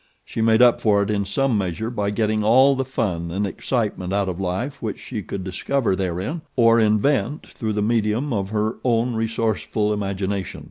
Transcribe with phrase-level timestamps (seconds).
[0.25, 4.13] She made up for it in some measure by getting all the fun and excitement
[4.13, 8.77] out of life which she could discover therein, or invent through the medium of her
[8.83, 10.59] own resourceful imagination.